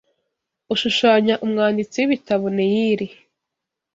[0.73, 3.07] ushushanya umwanditsi w'ibitabo Neyili